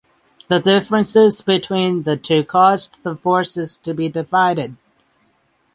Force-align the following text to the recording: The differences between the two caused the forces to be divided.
The 0.47 0.59
differences 0.59 1.43
between 1.43 2.01
the 2.01 2.17
two 2.17 2.43
caused 2.43 2.97
the 3.03 3.15
forces 3.15 3.77
to 3.77 3.93
be 3.93 4.09
divided. 4.09 4.75